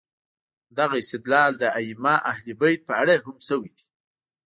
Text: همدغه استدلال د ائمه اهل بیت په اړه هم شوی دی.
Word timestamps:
همدغه 0.67 0.95
استدلال 1.03 1.51
د 1.57 1.63
ائمه 1.79 2.15
اهل 2.31 2.47
بیت 2.61 2.81
په 2.89 2.93
اړه 3.01 3.13
هم 3.25 3.37
شوی 3.47 3.71
دی. 3.77 3.85